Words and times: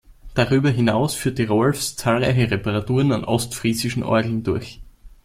Darüber 0.33 0.71
hinaus 0.71 1.13
führte 1.13 1.47
Rohlfs 1.47 1.95
zahlreiche 1.95 2.49
Reparaturen 2.49 3.11
an 3.11 3.23
ostfriesischen 3.23 4.01
Orgeln 4.01 4.41
durch. 4.41 4.81